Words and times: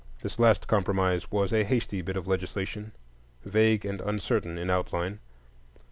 This 0.23 0.39
last 0.39 0.67
compromise 0.67 1.29
was 1.29 1.53
a 1.53 1.63
hasty 1.63 2.01
bit 2.01 2.17
of 2.17 2.27
legislation, 2.27 2.91
vague 3.45 3.85
and 3.85 4.01
uncertain 4.01 4.57
in 4.57 4.67
outline. 4.71 5.19